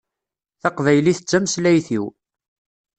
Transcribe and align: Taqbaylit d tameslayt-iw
Taqbaylit 0.61 1.19
d 1.21 1.25
tameslayt-iw 1.29 2.05